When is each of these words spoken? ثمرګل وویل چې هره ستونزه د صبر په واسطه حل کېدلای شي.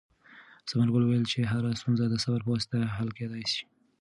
ثمرګل 0.69 1.03
وویل 1.03 1.25
چې 1.31 1.39
هره 1.51 1.69
ستونزه 1.81 2.03
د 2.09 2.15
صبر 2.23 2.39
په 2.43 2.49
واسطه 2.53 2.77
حل 2.95 3.09
کېدلای 3.17 3.45
شي. 3.53 3.63